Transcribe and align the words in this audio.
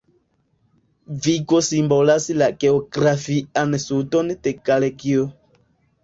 Vigo 1.25 1.57
simbolas 1.67 2.25
la 2.41 2.47
geografian 2.63 3.75
sudon 3.83 4.33
de 4.47 4.55
Galegio. 4.71 5.27